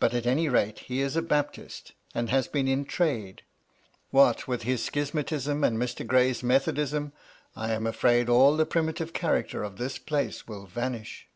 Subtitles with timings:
[0.00, 3.40] But, at any rate, he is a Baptist, and has been in trade.
[4.10, 6.06] What with his schismatism and Mr.
[6.06, 7.14] Gray's methodism,
[7.56, 11.28] I am afraid all the primitive character of this place will vanish."